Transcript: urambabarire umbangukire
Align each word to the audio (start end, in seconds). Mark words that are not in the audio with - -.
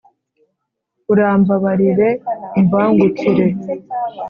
urambabarire 1.11 2.09
umbangukire 2.59 3.45